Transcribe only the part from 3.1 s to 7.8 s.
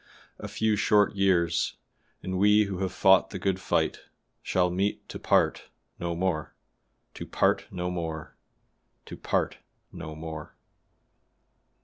the good fight shall meet to part no more to part